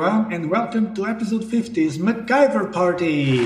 everyone, 0.00 0.32
and 0.32 0.48
welcome 0.48 0.94
to 0.94 1.06
episode 1.06 1.42
50's 1.42 1.98
MacGyver 1.98 2.72
Party! 2.72 3.38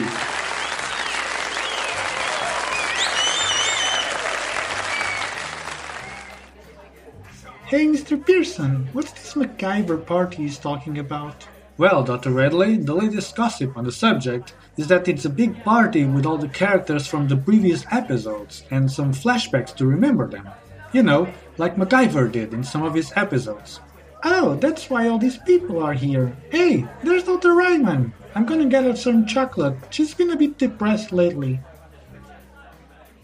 Hey, 7.67 7.87
Mr. 7.87 8.23
Pearson, 8.23 8.87
what's 8.93 9.13
this 9.13 9.33
MacGyver 9.33 10.05
party 10.05 10.43
he's 10.43 10.59
talking 10.59 10.99
about? 10.99 11.49
Well, 11.79 12.03
Dr. 12.03 12.31
Redley, 12.31 12.77
the 12.77 12.95
latest 12.95 13.35
gossip 13.35 13.75
on 13.79 13.85
the 13.85 13.93
subject 13.93 14.53
is 14.77 14.89
that 14.89 15.09
it's 15.09 15.25
a 15.25 15.31
big 15.31 15.65
party 15.65 16.05
with 16.05 16.27
all 16.27 16.37
the 16.37 16.49
characters 16.49 17.07
from 17.07 17.29
the 17.29 17.37
previous 17.37 17.87
episodes 17.91 18.65
and 18.71 18.93
some 18.93 19.15
flashbacks 19.15 19.75
to 19.77 19.87
remember 19.87 20.29
them. 20.29 20.51
You 20.93 21.03
know, 21.03 21.33
like 21.57 21.77
MacGyver 21.77 22.31
did 22.31 22.53
in 22.53 22.63
some 22.63 22.83
of 22.83 22.93
his 22.93 23.11
episodes. 23.17 23.81
Oh, 24.25 24.55
that's 24.57 24.89
why 24.89 25.09
all 25.09 25.19
these 25.19 25.39
people 25.39 25.83
are 25.83 25.93
here. 25.95 26.37
Hey, 26.51 26.87
there's 27.03 27.25
Dr. 27.25 27.55
Ryman. 27.55 28.13
I'm 28.35 28.47
gonna 28.47 28.67
get 28.67 28.85
her 28.85 28.97
some 28.97 29.27
chocolate. 29.27 29.77
She's 29.91 30.15
been 30.15 30.31
a 30.31 30.37
bit 30.37 30.59
depressed 30.59 31.13
lately. 31.13 31.61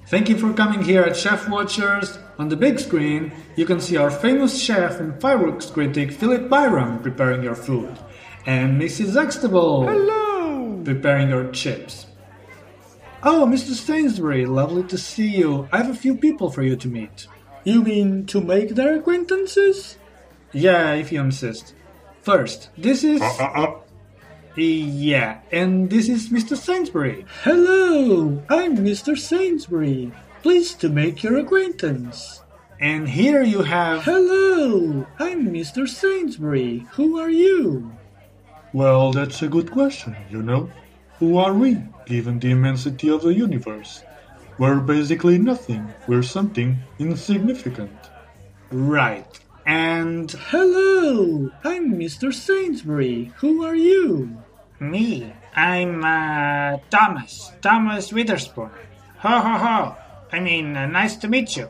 Thank 0.09 0.29
you 0.29 0.37
for 0.39 0.53
coming 0.55 0.83
here 0.83 1.03
at 1.03 1.17
Chef 1.17 1.49
Watchers. 1.49 2.19
On 2.39 2.49
the 2.49 2.57
big 2.57 2.79
screen, 2.81 3.31
you 3.57 3.67
can 3.67 3.81
see 3.81 3.97
our 3.97 4.11
famous 4.11 4.61
chef 4.61 5.01
and 5.01 5.21
fireworks 5.21 5.67
critic 5.67 6.13
Philip 6.13 6.49
Byram 6.49 7.01
preparing 7.03 7.43
your 7.43 7.55
food, 7.55 7.99
and 8.47 8.81
Mrs. 8.81 9.15
Extable 9.15 9.87
Hello! 9.87 10.83
preparing 10.85 11.29
your 11.29 11.51
chips. 11.53 12.07
Oh, 13.23 13.47
Mr. 13.47 13.75
Sainsbury, 13.75 14.47
lovely 14.47 14.85
to 14.85 14.97
see 14.97 15.27
you. 15.27 15.69
I 15.73 15.79
have 15.79 15.91
a 15.91 15.95
few 15.95 16.17
people 16.17 16.51
for 16.51 16.63
you 16.63 16.77
to 16.77 16.89
meet. 16.89 17.27
You 17.65 17.83
mean 17.83 18.27
to 18.27 18.41
make 18.41 18.71
their 18.71 18.95
acquaintances? 18.97 19.99
Yeah, 20.53 20.95
if 20.95 21.13
you 21.13 21.21
insist. 21.21 21.75
First, 22.23 22.71
this 22.77 23.05
is. 23.05 23.21
Uh, 23.21 23.37
uh, 23.39 23.63
uh. 23.63 23.75
Yeah, 24.57 25.41
and 25.53 25.89
this 25.89 26.09
is 26.09 26.31
Mr. 26.31 26.57
Sainsbury. 26.57 27.27
Hello, 27.45 28.43
I'm 28.49 28.79
Mr. 28.79 29.17
Sainsbury. 29.17 30.11
Pleased 30.43 30.81
to 30.81 30.89
make 30.89 31.23
your 31.23 31.39
acquaintance. 31.39 32.43
And 32.81 33.09
here 33.09 33.43
you 33.43 33.63
have. 33.63 34.03
Hello, 34.05 35.07
I'm 35.19 35.53
Mr. 35.53 35.87
Sainsbury. 35.87 36.87
Who 36.93 37.21
are 37.21 37.31
you? 37.31 37.93
Well, 38.73 39.13
that's 39.13 39.43
a 39.43 39.49
good 39.49 39.71
question, 39.71 40.17
you 40.31 40.43
know. 40.43 40.71
Who 41.19 41.37
are 41.37 41.55
we, 41.55 41.79
given 42.07 42.39
the 42.39 42.51
immensity 42.51 43.11
of 43.11 43.23
the 43.23 43.35
universe? 43.35 44.03
We're 44.59 44.81
basically 44.81 45.39
nothing. 45.39 45.93
We're 46.09 46.23
something 46.23 46.79
insignificant. 46.99 48.11
Right. 48.71 49.39
And. 49.69 50.31
Hello, 50.31 51.51
I'm 51.63 51.93
Mr. 51.93 52.33
Sainsbury. 52.33 53.33
Who 53.37 53.63
are 53.63 53.75
you? 53.75 54.43
Me, 54.81 55.31
I'm 55.55 56.03
uh, 56.03 56.79
Thomas, 56.89 57.53
Thomas 57.61 58.11
Witherspoon. 58.11 58.71
Ho 59.19 59.41
ho 59.41 59.59
ho! 59.59 59.97
I 60.33 60.41
mean, 60.41 60.75
uh, 60.75 60.87
nice 60.87 61.17
to 61.17 61.29
meet 61.29 61.55
you. 61.55 61.69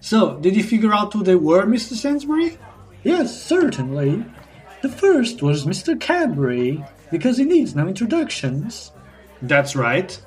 So, 0.00 0.38
did 0.38 0.56
you 0.56 0.64
figure 0.64 0.94
out 0.94 1.12
who 1.12 1.22
they 1.22 1.34
were, 1.34 1.66
Mr. 1.66 1.92
Sainsbury? 1.92 2.56
Yes, 3.04 3.42
certainly. 3.42 4.24
The 4.80 4.88
first 4.88 5.42
was 5.42 5.66
Mr. 5.66 6.00
Cadbury, 6.00 6.82
because 7.10 7.36
he 7.36 7.44
needs 7.44 7.76
no 7.76 7.86
introductions. 7.86 8.92
That's 9.42 9.76
right. 9.76 10.18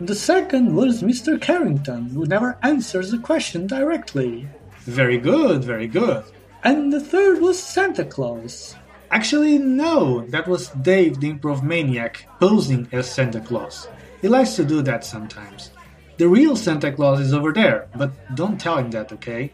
The 0.00 0.16
second 0.16 0.74
was 0.74 1.04
Mr. 1.04 1.40
Carrington, 1.40 2.10
who 2.10 2.26
never 2.26 2.58
answers 2.64 3.12
a 3.12 3.18
question 3.18 3.68
directly. 3.68 4.48
Very 4.86 5.18
good, 5.18 5.64
very 5.64 5.88
good. 5.88 6.24
And 6.62 6.92
the 6.92 7.00
third 7.00 7.40
was 7.40 7.60
Santa 7.60 8.04
Claus. 8.04 8.76
Actually, 9.10 9.58
no, 9.58 10.24
that 10.28 10.48
was 10.48 10.68
Dave 10.70 11.20
the 11.20 11.32
Improv 11.32 11.62
Maniac 11.62 12.26
posing 12.40 12.88
as 12.92 13.10
Santa 13.10 13.40
Claus. 13.40 13.88
He 14.22 14.28
likes 14.28 14.56
to 14.56 14.64
do 14.64 14.82
that 14.82 15.04
sometimes. 15.04 15.70
The 16.18 16.28
real 16.28 16.56
Santa 16.56 16.92
Claus 16.92 17.20
is 17.20 17.34
over 17.34 17.52
there, 17.52 17.88
but 17.94 18.12
don't 18.34 18.60
tell 18.60 18.78
him 18.78 18.90
that, 18.92 19.12
okay? 19.12 19.52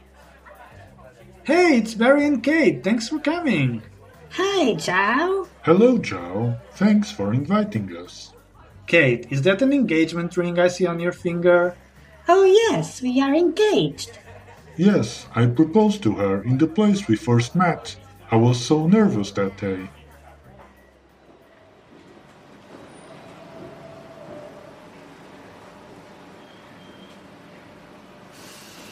Hey, 1.44 1.78
it's 1.78 1.94
Barry 1.94 2.24
and 2.24 2.42
Kate. 2.42 2.84
Thanks 2.84 3.08
for 3.08 3.18
coming. 3.18 3.82
Hi, 4.30 4.74
Joe. 4.74 5.48
Hello, 5.62 5.98
Joe. 5.98 6.56
Thanks 6.74 7.10
for 7.10 7.34
inviting 7.34 7.94
us. 7.96 8.32
Kate, 8.86 9.26
is 9.30 9.42
that 9.42 9.62
an 9.62 9.72
engagement 9.72 10.36
ring 10.36 10.58
I 10.58 10.68
see 10.68 10.86
on 10.86 11.00
your 11.00 11.12
finger? 11.12 11.76
Oh, 12.28 12.44
yes, 12.44 13.02
we 13.02 13.20
are 13.20 13.34
engaged. 13.34 14.18
Yes, 14.76 15.26
I 15.34 15.46
proposed 15.46 16.02
to 16.04 16.12
her 16.14 16.42
in 16.42 16.56
the 16.56 16.66
place 16.66 17.06
we 17.06 17.14
first 17.14 17.54
met. 17.54 17.94
I 18.30 18.36
was 18.36 18.58
so 18.58 18.86
nervous 18.86 19.30
that 19.32 19.58
day. 19.58 19.90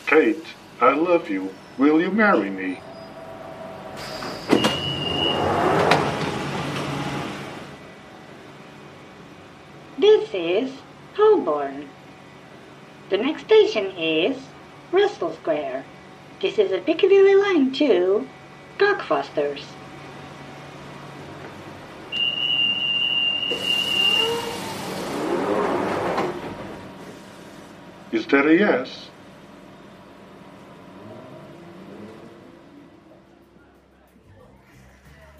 Kate, 0.06 0.44
I 0.82 0.92
love 0.92 1.30
you. 1.30 1.54
Will 1.78 1.98
you 1.98 2.10
marry 2.10 2.50
me? 2.50 2.78
This 9.98 10.28
is 10.34 10.72
Holborn. 11.14 11.88
The 13.08 13.16
next 13.16 13.44
station 13.44 13.86
is 13.96 14.36
Russell 14.92 15.34
Square. 15.34 15.84
This 16.40 16.58
is 16.58 16.72
a 16.72 16.78
Piccadilly 16.78 17.34
line 17.34 17.72
to 17.74 18.26
Cockfosters. 18.78 19.62
Is 28.12 28.26
that 28.26 28.46
a 28.46 28.56
yes? 28.56 29.10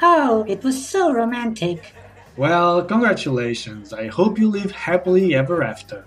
Oh, 0.02 0.44
it 0.46 0.62
was 0.62 0.86
so 0.86 1.12
romantic. 1.12 1.92
Well, 2.36 2.84
congratulations. 2.84 3.92
I 3.92 4.06
hope 4.06 4.38
you 4.38 4.48
live 4.48 4.70
happily 4.70 5.34
ever 5.34 5.62
after. 5.64 6.04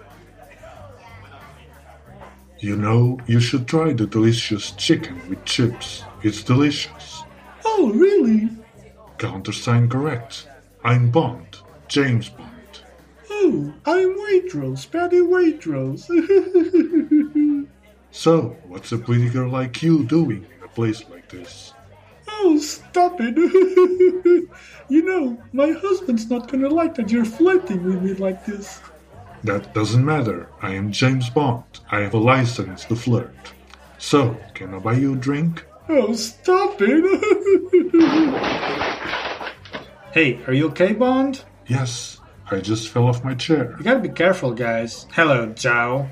You 2.63 2.77
know, 2.77 3.19
you 3.27 3.41
should 3.41 3.67
try 3.67 3.91
the 3.91 4.07
delicious 4.07 4.71
chicken 4.71 5.21
with 5.27 5.43
chips. 5.43 6.05
It's 6.21 6.41
delicious. 6.43 7.23
Oh, 7.65 7.91
really? 7.93 8.51
Countersign 9.17 9.89
correct. 9.89 10.47
I'm 10.81 11.11
Bond. 11.11 11.57
James 11.89 12.29
Bond. 12.29 12.79
Oh, 13.29 13.73
I'm 13.85 14.17
Waitrose, 14.17 14.89
Patty 14.89 15.19
Waitrose. 15.19 16.07
So, 18.11 18.55
what's 18.67 18.91
a 18.91 18.99
pretty 18.99 19.27
girl 19.27 19.49
like 19.49 19.81
you 19.81 20.03
doing 20.05 20.45
in 20.55 20.63
a 20.63 20.67
place 20.67 21.03
like 21.09 21.27
this? 21.29 21.73
oh, 22.43 22.57
stop 22.59 23.17
it. 23.19 23.35
you 24.89 25.01
know, 25.03 25.41
my 25.51 25.71
husband's 25.71 26.29
not 26.29 26.51
gonna 26.51 26.69
like 26.69 26.95
that 26.95 27.09
you're 27.09 27.25
flirting 27.25 27.83
with 27.83 28.03
me 28.03 28.13
like 28.13 28.45
this. 28.45 28.79
That 29.43 29.73
doesn't 29.73 30.05
matter. 30.05 30.49
I 30.61 30.73
am 30.73 30.91
James 30.91 31.29
Bond. 31.29 31.63
I 31.91 31.99
have 32.01 32.13
a 32.13 32.17
license 32.17 32.85
to 32.85 32.95
flirt. 32.95 33.35
So, 33.97 34.37
can 34.53 34.73
I 34.73 34.79
buy 34.79 34.93
you 34.93 35.13
a 35.13 35.17
drink? 35.17 35.65
Oh, 35.89 36.13
stop 36.13 36.77
it. 36.79 37.03
Hey, 40.13 40.39
are 40.45 40.53
you 40.53 40.67
okay, 40.67 40.93
Bond? 40.93 41.43
Yes, 41.65 42.19
I 42.51 42.59
just 42.59 42.89
fell 42.89 43.07
off 43.07 43.23
my 43.23 43.33
chair. 43.33 43.73
You 43.79 43.83
gotta 43.83 43.99
be 43.99 44.09
careful, 44.09 44.51
guys. 44.51 45.07
Hello, 45.11 45.47
Joe. 45.47 46.07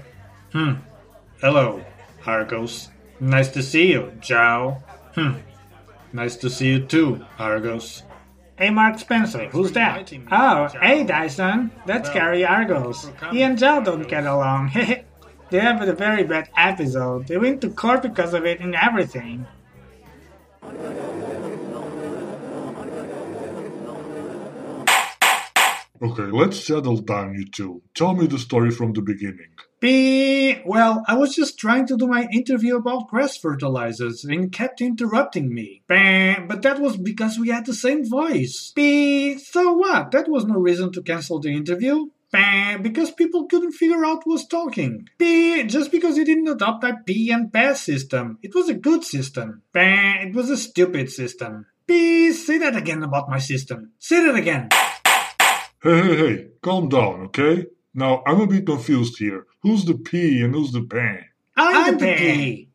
Hmm. 0.53 0.77
Hello, 1.39 1.85
Argos. 2.25 2.89
Nice 3.19 3.49
to 3.49 3.61
see 3.61 3.91
you, 3.91 4.11
Joe. 4.19 4.81
Hmm. 5.13 5.33
Nice 6.11 6.35
to 6.37 6.49
see 6.49 6.69
you 6.69 6.79
too, 6.83 7.23
Argos. 7.37 8.01
Hey, 8.61 8.69
Mark 8.69 8.99
Spencer, 8.99 9.45
who's 9.45 9.71
that? 9.71 10.13
Oh, 10.31 10.67
hey, 10.79 11.03
Dyson. 11.03 11.71
That's 11.87 12.11
Gary 12.11 12.45
Argos. 12.45 13.09
He 13.31 13.41
and 13.41 13.57
Joe 13.57 13.81
don't 13.83 14.07
get 14.07 14.27
along. 14.27 14.69
Hehe. 14.69 15.03
They 15.49 15.59
have 15.59 15.81
a 15.81 15.91
very 15.93 16.23
bad 16.23 16.47
episode. 16.55 17.27
They 17.27 17.37
went 17.37 17.59
to 17.61 17.71
court 17.71 18.03
because 18.03 18.35
of 18.35 18.45
it 18.45 18.59
and 18.61 18.75
everything. 18.75 19.47
Okay, 26.03 26.23
let's 26.23 26.65
settle 26.65 26.97
down, 26.97 27.35
you 27.35 27.45
two. 27.45 27.83
Tell 27.93 28.15
me 28.15 28.25
the 28.25 28.39
story 28.39 28.71
from 28.71 28.93
the 28.93 29.01
beginning. 29.03 29.51
B. 29.79 30.59
Well, 30.65 31.03
I 31.07 31.15
was 31.15 31.35
just 31.35 31.59
trying 31.59 31.85
to 31.87 31.97
do 31.97 32.07
my 32.07 32.27
interview 32.33 32.75
about 32.75 33.07
grass 33.07 33.37
fertilizers 33.37 34.23
and 34.25 34.51
kept 34.51 34.81
interrupting 34.81 35.53
me. 35.53 35.83
Bah, 35.87 36.45
But 36.47 36.63
that 36.63 36.79
was 36.79 36.97
because 36.97 37.37
we 37.37 37.49
had 37.49 37.65
the 37.67 37.73
same 37.73 38.07
voice. 38.07 38.71
B. 38.75 39.37
So 39.37 39.73
what? 39.73 40.11
That 40.11 40.27
was 40.27 40.45
no 40.45 40.55
reason 40.55 40.91
to 40.93 41.03
cancel 41.03 41.39
the 41.39 41.49
interview. 41.49 42.07
Bah, 42.31 42.77
Because 42.81 43.11
people 43.11 43.45
couldn't 43.47 43.73
figure 43.73 44.03
out 44.05 44.23
who 44.23 44.31
was 44.31 44.47
talking. 44.47 45.07
B. 45.19 45.63
Just 45.63 45.91
because 45.91 46.17
you 46.17 46.25
didn't 46.25 46.47
adopt 46.47 46.81
that 46.81 47.05
P 47.05 47.31
and 47.31 47.53
pass 47.53 47.81
system. 47.81 48.39
It 48.41 48.55
was 48.55 48.69
a 48.69 48.73
good 48.73 49.03
system. 49.03 49.61
Bah, 49.73 50.15
It 50.25 50.33
was 50.33 50.49
a 50.49 50.57
stupid 50.57 51.11
system. 51.11 51.65
Please 51.87 52.45
say 52.45 52.57
that 52.59 52.75
again 52.75 53.03
about 53.03 53.29
my 53.29 53.39
system. 53.39 53.91
Say 53.99 54.23
that 54.25 54.35
again. 54.35 54.69
Hey, 55.83 55.99
hey, 55.99 56.15
hey, 56.15 56.47
calm 56.61 56.89
down, 56.89 57.21
okay? 57.21 57.65
Now, 57.95 58.21
I'm 58.27 58.39
a 58.39 58.45
bit 58.45 58.67
confused 58.67 59.17
here. 59.17 59.47
Who's 59.63 59.83
the 59.83 59.95
P 59.95 60.43
and 60.43 60.53
who's 60.53 60.71
the 60.71 60.83
Pan? 60.83 61.25
I'm, 61.57 61.97
the 61.97 62.15
P. 62.15 62.69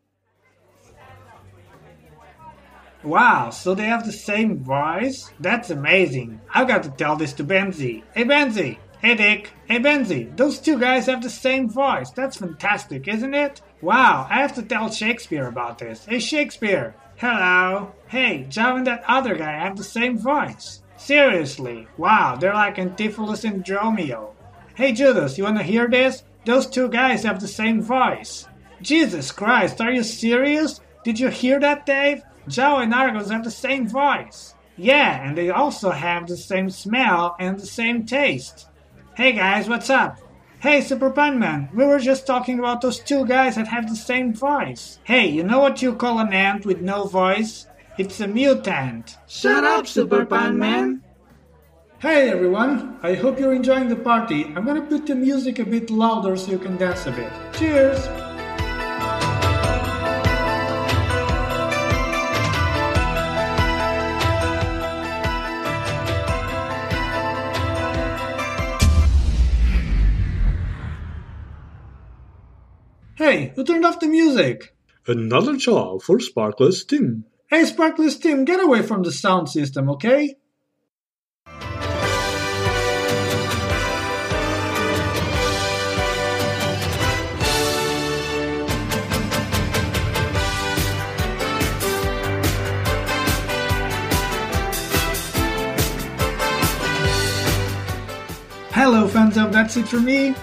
Wow, 3.05 3.51
so 3.51 3.77
they 3.77 3.85
have 3.85 4.05
the 4.05 4.11
same 4.11 4.59
voice? 4.65 5.33
That's 5.39 5.71
amazing. 5.71 6.41
I've 6.53 6.67
got 6.67 6.83
to 6.83 6.91
tell 6.91 7.15
this 7.15 7.33
to 7.35 7.45
Benzi. 7.45 8.03
Hey 8.13 8.25
Benzi! 8.25 8.79
Hey 9.01 9.15
Dick! 9.15 9.53
Hey 9.67 9.79
Benzi! 9.79 10.37
Those 10.37 10.59
two 10.59 10.77
guys 10.77 11.07
have 11.07 11.23
the 11.23 11.31
same 11.31 11.71
voice. 11.71 12.11
That's 12.11 12.39
fantastic, 12.39 13.07
isn't 13.07 13.35
it? 13.35 13.63
Wow, 13.83 14.27
I 14.29 14.41
have 14.41 14.57
to 14.57 14.63
tell 14.63 14.91
Shakespeare 14.91 15.47
about 15.47 15.79
this. 15.79 16.05
Hey 16.07 16.19
Shakespeare! 16.19 16.97
Hello! 17.19 17.93
Hey, 18.09 18.47
Joe 18.49 18.75
and 18.75 18.87
that 18.89 19.05
other 19.07 19.37
guy 19.37 19.53
have 19.53 19.77
the 19.77 19.85
same 19.85 20.19
voice. 20.19 20.83
Seriously, 20.97 21.87
wow, 21.99 22.37
they're 22.37 22.55
like 22.55 22.77
Antipholus 22.77 23.45
and 23.45 23.65
Dromio. 23.65 24.33
Hey 24.75 24.93
Judas, 24.93 25.37
you 25.37 25.45
wanna 25.45 25.63
hear 25.63 25.89
this? 25.89 26.25
Those 26.45 26.67
two 26.67 26.89
guys 26.89 27.23
have 27.25 27.41
the 27.41 27.49
same 27.49 27.83
voice. 27.83 28.49
Jesus 28.81 29.31
Christ, 29.31 29.81
are 29.81 29.93
you 29.93 30.03
serious? 30.03 30.81
Did 31.05 31.21
you 31.21 31.29
hear 31.29 31.61
that, 31.61 31.87
Dave? 31.87 32.23
Joe 32.49 32.79
and 32.79 32.95
Argos 32.95 33.31
have 33.31 33.45
the 33.45 33.51
same 33.51 33.89
voice. 33.89 34.55
Yeah, 34.77 35.27
and 35.27 35.37
they 35.37 35.51
also 35.51 35.91
have 35.91 36.27
the 36.27 36.37
same 36.37 36.71
smell 36.71 37.37
and 37.39 37.59
the 37.59 37.67
same 37.67 38.05
taste. 38.05 38.69
Hey 39.17 39.33
guys, 39.33 39.69
what's 39.69 39.91
up? 39.91 40.19
Hey 40.61 40.81
Super 40.81 41.13
Man, 41.15 41.69
we 41.75 41.85
were 41.85 41.99
just 41.99 42.27
talking 42.27 42.59
about 42.59 42.81
those 42.81 42.99
two 42.99 43.27
guys 43.27 43.57
that 43.57 43.69
have 43.69 43.89
the 43.89 43.97
same 43.97 44.35
voice. 44.35 44.99
Hey, 45.05 45.29
you 45.29 45.43
know 45.43 45.61
what 45.61 45.83
you 45.83 45.95
call 45.95 46.19
an 46.19 46.33
ant 46.33 46.65
with 46.65 46.81
no 46.81 47.05
voice? 47.05 47.67
It's 47.99 48.21
a 48.21 48.29
mutant. 48.29 49.17
Shut 49.27 49.65
up, 49.65 49.87
Super 49.87 50.27
Man. 50.53 51.03
Hey 51.99 52.29
everyone, 52.29 52.99
I 53.03 53.15
hope 53.15 53.41
you're 53.41 53.55
enjoying 53.55 53.89
the 53.89 53.97
party. 53.97 54.45
I'm 54.45 54.67
gonna 54.67 54.83
put 54.83 55.07
the 55.07 55.15
music 55.15 55.59
a 55.61 55.65
bit 55.65 55.89
louder 55.89 56.37
so 56.37 56.51
you 56.51 56.59
can 56.59 56.77
dance 56.77 57.07
a 57.07 57.11
bit. 57.11 57.33
Cheers! 57.55 58.07
Hey, 73.15 73.55
who 73.57 73.65
turned 73.65 73.87
off 73.87 74.01
the 74.01 74.07
music? 74.07 74.77
Another 75.07 75.57
job 75.57 76.03
for 76.03 76.19
Sparkless 76.19 76.87
Tim. 76.87 77.25
Hey, 77.49 77.63
Sparkless 77.63 78.21
Tim, 78.21 78.45
get 78.45 78.59
away 78.59 78.83
from 78.83 79.05
the 79.05 79.13
sound 79.13 79.49
system, 79.49 79.89
okay? 79.89 80.35
Hello, 98.73 99.07
fans 99.07 99.37
of 99.37 99.53
That's 99.53 99.77
It 99.77 99.87
For 99.87 100.01
Me. 100.01 100.35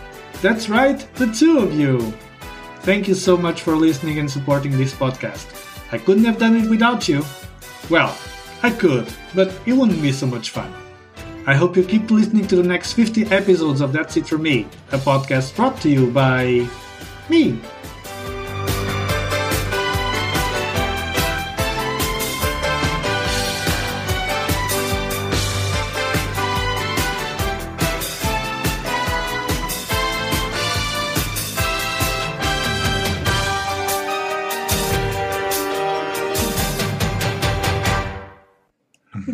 That's 0.42 0.70
right, 0.70 1.06
the 1.16 1.28
two 1.28 1.60
of 1.60 1.78
you. 1.78 2.14
Thank 2.84 3.10
you 3.10 3.14
so 3.14 3.36
much 3.36 3.62
for 3.62 3.76
listening 3.76 4.20
and 4.20 4.32
supporting 4.32 4.78
this 4.78 4.94
podcast. 4.94 5.63
I 5.94 6.00
couldn't 6.00 6.26
have 6.26 6.40
done 6.40 6.56
it 6.56 6.68
without 6.72 7.08
you. 7.08 7.24
Well, 7.88 8.18
I 8.64 8.72
could, 8.72 9.14
but 9.36 9.54
it 9.68 9.74
wouldn't 9.74 10.02
be 10.02 10.12
so 10.12 10.26
much 10.26 10.50
fun. 10.50 10.74
I 11.46 11.54
hope 11.54 11.78
you 11.78 11.84
keep 11.84 12.10
listening 12.10 12.48
to 12.48 12.56
the 12.56 12.64
next 12.64 12.94
50 12.94 13.28
episodes 13.28 13.80
of 13.80 13.94
That's 13.94 14.18
It 14.18 14.26
For 14.26 14.40
Me, 14.40 14.66
a 14.92 14.98
podcast 14.98 15.56
brought 15.56 15.80
to 15.82 15.90
you 15.90 16.10
by 16.10 16.68
me. 17.30 17.60